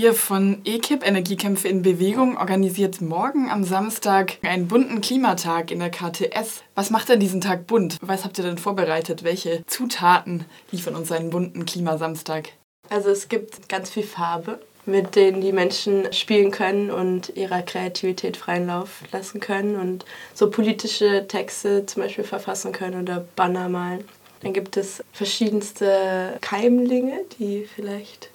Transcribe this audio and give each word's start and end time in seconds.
Ihr 0.00 0.14
von 0.14 0.62
EKIP 0.64 1.06
Energiekämpfe 1.06 1.68
in 1.68 1.82
Bewegung 1.82 2.38
organisiert 2.38 3.02
morgen 3.02 3.50
am 3.50 3.64
Samstag 3.64 4.38
einen 4.40 4.66
bunten 4.66 5.02
Klimatag 5.02 5.70
in 5.70 5.78
der 5.78 5.90
KTS. 5.90 6.62
Was 6.74 6.88
macht 6.88 7.10
denn 7.10 7.20
diesen 7.20 7.42
Tag 7.42 7.66
bunt? 7.66 7.98
Was 8.00 8.24
habt 8.24 8.38
ihr 8.38 8.44
denn 8.44 8.56
vorbereitet? 8.56 9.24
Welche 9.24 9.62
Zutaten 9.66 10.46
liefern 10.70 10.96
uns 10.96 11.12
einen 11.12 11.28
bunten 11.28 11.66
Klimasamstag? 11.66 12.48
Also 12.88 13.10
es 13.10 13.28
gibt 13.28 13.68
ganz 13.68 13.90
viel 13.90 14.04
Farbe, 14.04 14.58
mit 14.86 15.16
denen 15.16 15.42
die 15.42 15.52
Menschen 15.52 16.10
spielen 16.14 16.50
können 16.50 16.90
und 16.90 17.36
ihrer 17.36 17.60
Kreativität 17.60 18.38
freien 18.38 18.68
Lauf 18.68 19.02
lassen 19.12 19.38
können 19.38 19.76
und 19.76 20.06
so 20.32 20.48
politische 20.48 21.28
Texte 21.28 21.84
zum 21.84 22.04
Beispiel 22.04 22.24
verfassen 22.24 22.72
können 22.72 23.02
oder 23.02 23.26
Banner 23.36 23.68
malen. 23.68 24.04
Dann 24.40 24.54
gibt 24.54 24.78
es 24.78 25.04
verschiedenste 25.12 26.38
Keimlinge, 26.40 27.20
die 27.38 27.66
vielleicht 27.66 28.30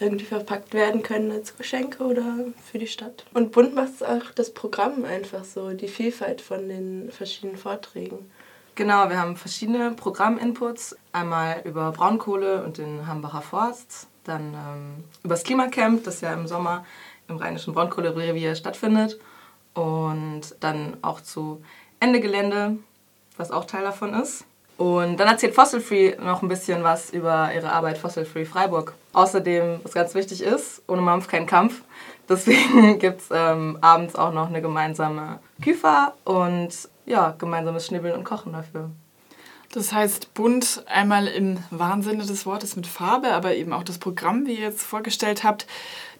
irgendwie 0.00 0.24
verpackt 0.24 0.74
werden 0.74 1.02
können 1.02 1.30
als 1.30 1.56
Geschenke 1.56 2.04
oder 2.04 2.36
für 2.70 2.78
die 2.78 2.86
Stadt. 2.86 3.24
Und 3.32 3.52
bunt 3.52 3.74
macht 3.74 3.94
es 3.96 4.02
auch 4.02 4.30
das 4.34 4.52
Programm 4.52 5.04
einfach 5.04 5.44
so, 5.44 5.70
die 5.70 5.88
Vielfalt 5.88 6.40
von 6.40 6.68
den 6.68 7.10
verschiedenen 7.10 7.56
Vorträgen. 7.56 8.30
Genau, 8.74 9.08
wir 9.08 9.20
haben 9.20 9.36
verschiedene 9.36 9.92
Programminputs. 9.92 10.96
Einmal 11.12 11.62
über 11.64 11.92
Braunkohle 11.92 12.64
und 12.64 12.78
den 12.78 13.06
Hambacher 13.06 13.42
Forst, 13.42 14.08
dann 14.24 14.54
ähm, 14.54 15.04
über 15.22 15.34
das 15.34 15.44
Klimacamp, 15.44 16.02
das 16.02 16.20
ja 16.20 16.32
im 16.32 16.48
Sommer 16.48 16.84
im 17.28 17.36
Rheinischen 17.36 17.72
Braunkohlerevier 17.72 18.56
stattfindet. 18.56 19.20
Und 19.74 20.42
dann 20.60 20.96
auch 21.02 21.20
zu 21.20 21.62
Ende 22.00 22.20
Gelände, 22.20 22.78
was 23.36 23.52
auch 23.52 23.64
Teil 23.64 23.82
davon 23.82 24.12
ist. 24.14 24.44
Und 24.76 25.18
dann 25.18 25.28
erzählt 25.28 25.54
Fossil 25.54 25.80
Free 25.80 26.14
noch 26.18 26.42
ein 26.42 26.48
bisschen 26.48 26.82
was 26.82 27.10
über 27.10 27.52
ihre 27.54 27.70
Arbeit 27.70 27.98
Fossil 27.98 28.24
Free 28.24 28.44
Freiburg. 28.44 28.94
Außerdem, 29.12 29.80
was 29.82 29.92
ganz 29.92 30.14
wichtig 30.14 30.42
ist, 30.42 30.82
ohne 30.88 31.02
Mampf 31.02 31.28
kein 31.28 31.46
Kampf. 31.46 31.82
Deswegen 32.28 32.98
gibt 32.98 33.20
es 33.20 33.28
ähm, 33.30 33.78
abends 33.80 34.16
auch 34.16 34.32
noch 34.32 34.48
eine 34.48 34.62
gemeinsame 34.62 35.40
Küfer 35.62 36.14
und 36.24 36.70
ja, 37.06 37.34
gemeinsames 37.38 37.86
Schnibbeln 37.86 38.14
und 38.14 38.24
Kochen 38.24 38.54
dafür. 38.54 38.90
Das 39.74 39.92
heißt, 39.92 40.34
bunt 40.34 40.84
einmal 40.86 41.26
im 41.26 41.58
wahren 41.72 42.02
Sinne 42.02 42.24
des 42.24 42.46
Wortes 42.46 42.76
mit 42.76 42.86
Farbe, 42.86 43.32
aber 43.32 43.56
eben 43.56 43.72
auch 43.72 43.82
das 43.82 43.98
Programm, 43.98 44.46
wie 44.46 44.54
ihr 44.54 44.60
jetzt 44.60 44.84
vorgestellt 44.84 45.42
habt. 45.42 45.66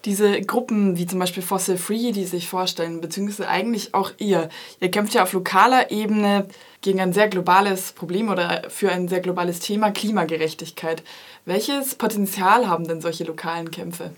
Diese 0.04 0.40
Gruppen, 0.40 0.98
wie 0.98 1.06
zum 1.06 1.20
Beispiel 1.20 1.42
Fossil 1.42 1.76
Free, 1.76 2.10
die 2.10 2.24
sich 2.24 2.48
vorstellen, 2.48 3.00
beziehungsweise 3.00 3.48
eigentlich 3.48 3.94
auch 3.94 4.10
ihr. 4.18 4.48
Ihr 4.80 4.90
kämpft 4.90 5.14
ja 5.14 5.22
auf 5.22 5.32
lokaler 5.32 5.92
Ebene 5.92 6.48
gegen 6.80 7.00
ein 7.00 7.12
sehr 7.12 7.28
globales 7.28 7.92
Problem 7.92 8.28
oder 8.28 8.64
für 8.70 8.90
ein 8.90 9.06
sehr 9.06 9.20
globales 9.20 9.60
Thema 9.60 9.92
Klimagerechtigkeit. 9.92 11.04
Welches 11.44 11.94
Potenzial 11.94 12.66
haben 12.66 12.88
denn 12.88 13.00
solche 13.00 13.22
lokalen 13.22 13.70
Kämpfe? 13.70 14.10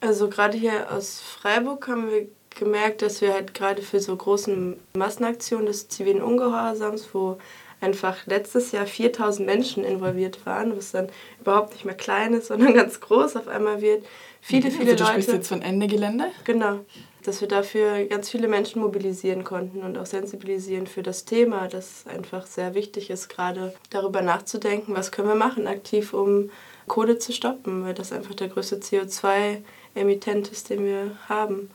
Also 0.00 0.28
gerade 0.28 0.56
hier 0.56 0.92
aus 0.92 1.20
Freiburg 1.20 1.88
haben 1.88 2.08
wir 2.08 2.28
gemerkt, 2.56 3.02
dass 3.02 3.20
wir 3.20 3.32
halt 3.32 3.52
gerade 3.52 3.82
für 3.82 3.98
so 3.98 4.14
großen 4.14 4.76
Massenaktionen 4.96 5.66
des 5.66 5.88
zivilen 5.88 6.22
Ungehorsams, 6.22 7.08
wo 7.12 7.38
einfach 7.80 8.26
letztes 8.26 8.72
Jahr 8.72 8.86
4000 8.86 9.46
Menschen 9.46 9.84
involviert 9.84 10.44
waren, 10.46 10.76
was 10.76 10.92
dann 10.92 11.08
überhaupt 11.40 11.72
nicht 11.72 11.84
mehr 11.84 11.94
klein 11.94 12.34
ist, 12.34 12.46
sondern 12.48 12.74
ganz 12.74 13.00
groß 13.00 13.36
auf 13.36 13.48
einmal 13.48 13.80
wird. 13.80 14.04
Viele, 14.40 14.70
viele 14.70 14.92
also 14.92 14.96
du 14.96 15.02
Leute. 15.02 15.12
sprichst 15.12 15.32
jetzt 15.32 15.48
von 15.48 15.62
Ende 15.62 15.86
Gelände? 15.86 16.26
Genau 16.44 16.80
dass 17.26 17.40
wir 17.40 17.48
dafür 17.48 18.04
ganz 18.04 18.30
viele 18.30 18.48
Menschen 18.48 18.80
mobilisieren 18.80 19.44
konnten 19.44 19.82
und 19.82 19.98
auch 19.98 20.06
sensibilisieren 20.06 20.86
für 20.86 21.02
das 21.02 21.24
Thema, 21.24 21.68
das 21.68 22.04
einfach 22.06 22.46
sehr 22.46 22.74
wichtig 22.74 23.10
ist, 23.10 23.28
gerade 23.28 23.74
darüber 23.90 24.22
nachzudenken, 24.22 24.94
was 24.94 25.10
können 25.10 25.28
wir 25.28 25.34
machen 25.34 25.66
aktiv, 25.66 26.12
um 26.12 26.50
Kohle 26.86 27.18
zu 27.18 27.32
stoppen, 27.32 27.84
weil 27.84 27.94
das 27.94 28.12
einfach 28.12 28.34
der 28.34 28.48
größte 28.48 28.76
CO2-Emittent 28.76 30.48
ist, 30.52 30.70
den 30.70 30.84
wir 30.84 31.18
haben. 31.28 31.70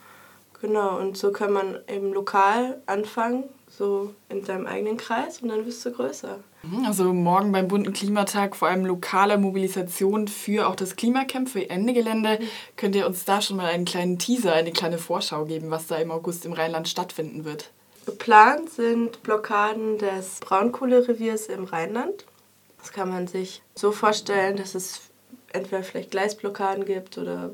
Genau, 0.62 1.00
und 1.00 1.18
so 1.18 1.32
kann 1.32 1.52
man 1.52 1.80
eben 1.88 2.14
lokal 2.14 2.82
anfangen, 2.86 3.46
so 3.68 4.14
in 4.30 4.46
seinem 4.46 4.68
eigenen 4.68 4.98
Kreis 4.98 5.42
und 5.42 5.50
dann 5.50 5.66
wirst 5.66 5.84
du 5.86 5.92
größer. 5.92 6.40
Mhm, 6.62 6.86
also 6.86 7.12
morgen 7.14 7.52
beim 7.52 7.68
bunten 7.68 7.94
Klimatag 7.94 8.56
vor 8.56 8.68
allem 8.68 8.86
lokale 8.86 9.40
Mobilisation 9.40 10.28
für 10.28 10.68
auch 10.68 10.76
das 10.76 10.96
Klimacamp 10.96 11.50
für 11.50 11.68
Ende 11.70 11.94
Gelände. 11.94 12.38
Mhm. 12.40 12.48
Könnt 12.78 12.96
ihr 12.96 13.08
uns 13.08 13.26
da 13.26 13.42
schon 13.42 13.58
mal 13.58 13.68
einen 13.68 13.86
kleinen 13.86 14.20
Teaser, 14.20 14.54
eine 14.54 14.72
kleine 14.72 15.00
Vorschau 15.00 15.46
geben, 15.46 15.72
was 15.72 15.88
da 15.88 15.96
im 15.96 16.12
August 16.12 16.46
im 16.46 16.54
Rheinland 16.54 16.88
stattfinden 16.88 17.44
wird? 17.44 17.72
Geplant 18.06 18.70
sind 18.70 19.24
Blockaden 19.24 19.98
des 19.98 20.40
Braunkohlereviers 20.42 21.48
im 21.48 21.64
Rheinland. 21.64 22.26
Das 22.80 22.92
kann 22.92 23.10
man 23.10 23.28
sich 23.28 23.64
so 23.76 23.92
vorstellen, 23.92 24.58
dass 24.58 24.76
es 24.76 25.02
entweder 25.54 25.84
vielleicht 25.84 26.12
Gleisblockaden 26.12 26.86
gibt 26.86 27.18
oder 27.18 27.52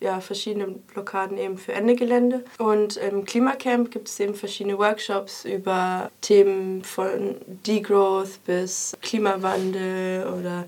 ja, 0.00 0.20
verschiedene 0.20 0.66
Blockaden 0.66 1.38
eben 1.38 1.58
für 1.58 1.72
Ende 1.72 1.94
Gelände. 1.94 2.44
Und 2.58 2.96
im 2.96 3.24
Klimacamp 3.24 3.90
gibt 3.90 4.08
es 4.08 4.20
eben 4.20 4.34
verschiedene 4.34 4.78
Workshops 4.78 5.44
über 5.44 6.10
Themen 6.20 6.84
von 6.84 7.36
Degrowth 7.66 8.44
bis 8.44 8.96
Klimawandel 9.02 10.26
oder 10.26 10.64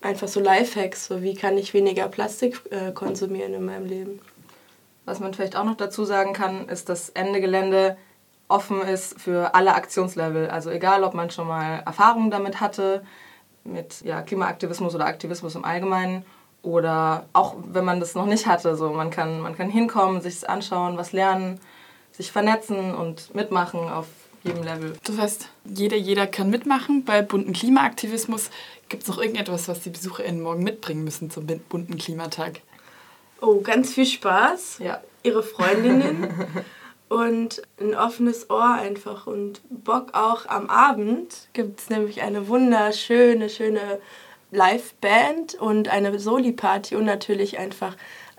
einfach 0.00 0.28
so 0.28 0.40
Lifehacks, 0.40 1.06
so 1.06 1.22
wie 1.22 1.34
kann 1.34 1.56
ich 1.56 1.74
weniger 1.74 2.08
Plastik 2.08 2.60
äh, 2.70 2.92
konsumieren 2.92 3.54
in 3.54 3.64
meinem 3.64 3.86
Leben. 3.86 4.20
Was 5.04 5.20
man 5.20 5.34
vielleicht 5.34 5.56
auch 5.56 5.64
noch 5.64 5.76
dazu 5.76 6.04
sagen 6.04 6.32
kann, 6.32 6.68
ist, 6.68 6.88
dass 6.88 7.08
Ende 7.10 7.40
Gelände 7.40 7.96
offen 8.48 8.82
ist 8.82 9.20
für 9.20 9.54
alle 9.54 9.74
Aktionslevel. 9.74 10.48
Also 10.50 10.70
egal, 10.70 11.04
ob 11.04 11.14
man 11.14 11.30
schon 11.30 11.48
mal 11.48 11.82
Erfahrungen 11.86 12.30
damit 12.30 12.60
hatte, 12.60 13.02
mit 13.64 14.02
ja, 14.02 14.22
Klimaaktivismus 14.22 14.94
oder 14.94 15.06
Aktivismus 15.06 15.54
im 15.54 15.64
Allgemeinen 15.64 16.24
oder 16.62 17.26
auch 17.32 17.56
wenn 17.72 17.84
man 17.84 18.00
das 18.00 18.14
noch 18.14 18.26
nicht 18.26 18.46
hatte, 18.46 18.76
so 18.76 18.90
man 18.90 19.10
kann, 19.10 19.40
man 19.40 19.56
kann 19.56 19.68
hinkommen, 19.68 20.20
sich 20.20 20.48
anschauen, 20.48 20.96
was 20.96 21.12
lernen, 21.12 21.60
sich 22.12 22.30
vernetzen 22.30 22.94
und 22.94 23.34
mitmachen 23.34 23.80
auf 23.80 24.06
jedem 24.44 24.62
Level. 24.62 24.96
Das 25.04 25.18
heißt, 25.18 25.48
jeder, 25.64 25.96
jeder 25.96 26.26
kann 26.26 26.50
mitmachen. 26.50 27.04
Bei 27.04 27.22
bunten 27.22 27.52
Klimaaktivismus 27.52 28.50
gibt 28.88 29.02
es 29.02 29.08
noch 29.08 29.18
irgendetwas, 29.18 29.68
was 29.68 29.80
die 29.80 29.90
BesucherInnen 29.90 30.40
morgen 30.40 30.62
mitbringen 30.62 31.04
müssen 31.04 31.30
zum 31.30 31.46
bunten 31.46 31.98
Klimatag? 31.98 32.60
Oh, 33.40 33.60
ganz 33.60 33.92
viel 33.94 34.06
Spaß. 34.06 34.78
Ja. 34.78 35.00
Ihre 35.22 35.42
Freundinnen. 35.42 36.28
und 37.08 37.62
ein 37.78 37.94
offenes 37.94 38.48
Ohr 38.50 38.72
einfach 38.72 39.26
und 39.26 39.60
Bock 39.68 40.14
auch 40.14 40.46
am 40.46 40.70
Abend 40.70 41.48
gibt 41.52 41.80
es 41.80 41.90
nämlich 41.90 42.22
eine 42.22 42.48
wunderschöne, 42.48 43.50
schöne 43.50 44.00
Liveband 44.52 45.54
und 45.54 45.88
eine 45.88 46.16
Soli-Party 46.18 46.94
und 46.94 47.04
natürlich 47.04 47.58
einfach 47.58 47.96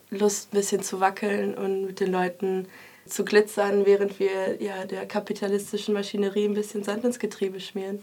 Lust, 0.10 0.54
ein 0.54 0.58
bisschen 0.58 0.84
zu 0.84 1.00
wackeln 1.00 1.56
und 1.56 1.86
mit 1.86 2.00
den 2.00 2.12
Leuten 2.12 2.68
zu 3.06 3.26
glitzern, 3.26 3.86
während 3.86 4.20
wir 4.20 4.62
ja 4.62 4.86
der 4.86 5.06
kapitalistischen 5.06 5.94
Maschinerie 5.94 6.46
ein 6.46 6.54
bisschen 6.54 6.84
Sand 6.84 7.04
ins 7.04 7.20
Getriebe 7.20 7.60
schmieren. 7.60 8.02